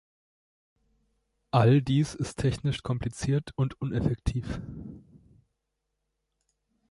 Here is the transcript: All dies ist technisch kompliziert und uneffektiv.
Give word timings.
All 1.51 1.83
dies 1.83 2.15
ist 2.15 2.39
technisch 2.39 2.81
kompliziert 2.81 3.51
und 3.55 3.79
uneffektiv. 3.79 4.59